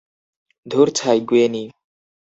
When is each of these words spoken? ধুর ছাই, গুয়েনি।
ধুর 0.65 0.87
ছাই, 0.95 1.19
গুয়েনি। 1.21 1.63